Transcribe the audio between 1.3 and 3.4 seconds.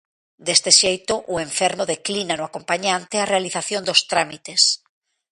o enfermo declina no acompañante a